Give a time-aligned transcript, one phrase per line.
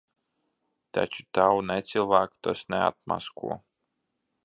[0.97, 3.63] Taču tavu necilvēku tas neatmasko.